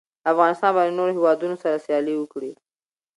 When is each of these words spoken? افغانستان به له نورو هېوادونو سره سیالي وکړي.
افغانستان 0.31 0.71
به 0.75 0.81
له 0.87 0.93
نورو 0.97 1.15
هېوادونو 1.17 1.55
سره 1.63 1.81
سیالي 1.85 2.13
وکړي. 2.17 2.51